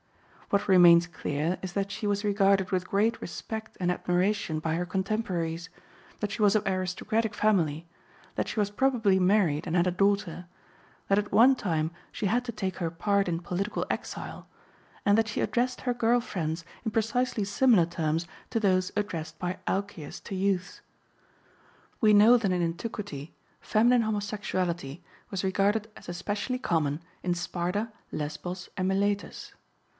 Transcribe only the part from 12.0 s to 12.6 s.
she had to